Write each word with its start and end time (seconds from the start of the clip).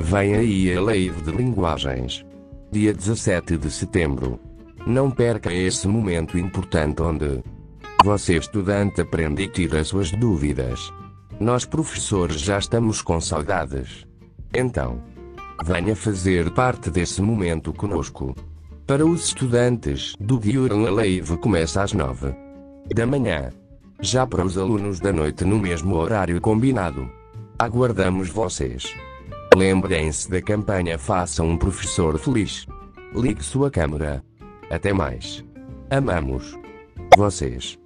Vem 0.00 0.36
aí 0.36 0.76
a 0.76 0.80
Live 0.80 1.22
de 1.22 1.32
Linguagens. 1.32 2.24
Dia 2.70 2.94
17 2.94 3.58
de 3.58 3.68
setembro. 3.68 4.38
Não 4.86 5.10
perca 5.10 5.52
esse 5.52 5.88
momento 5.88 6.38
importante 6.38 7.02
onde 7.02 7.42
você, 8.04 8.36
estudante, 8.36 9.00
aprende 9.00 9.42
e 9.42 9.48
tira 9.48 9.82
suas 9.82 10.12
dúvidas. 10.12 10.92
Nós, 11.40 11.64
professores, 11.64 12.40
já 12.40 12.58
estamos 12.58 13.02
com 13.02 13.20
saudades. 13.20 14.06
Então, 14.54 15.02
venha 15.64 15.96
fazer 15.96 16.48
parte 16.52 16.90
desse 16.90 17.20
momento 17.20 17.72
conosco. 17.72 18.36
Para 18.86 19.04
os 19.04 19.26
estudantes 19.26 20.14
do 20.20 20.38
Diurn, 20.38 20.86
a 20.86 20.92
Live 20.92 21.36
começa 21.38 21.82
às 21.82 21.92
9 21.92 22.32
da 22.94 23.04
manhã. 23.04 23.50
Já 24.00 24.24
para 24.24 24.46
os 24.46 24.56
alunos 24.56 25.00
da 25.00 25.12
noite, 25.12 25.44
no 25.44 25.58
mesmo 25.58 25.96
horário 25.96 26.40
combinado. 26.40 27.10
Aguardamos 27.58 28.28
vocês. 28.28 28.94
Lembrem-se 29.56 30.30
da 30.30 30.40
campanha 30.42 30.98
Faça 30.98 31.42
um 31.42 31.56
professor 31.56 32.18
feliz. 32.18 32.66
Ligue 33.14 33.42
sua 33.42 33.70
câmera. 33.70 34.22
Até 34.70 34.92
mais. 34.92 35.44
Amamos 35.90 36.56
vocês. 37.16 37.78